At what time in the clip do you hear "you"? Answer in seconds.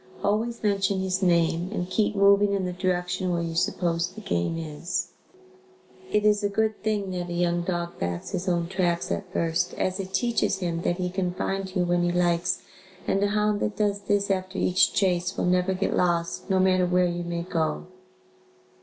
3.43-3.53, 11.75-11.83, 17.05-17.23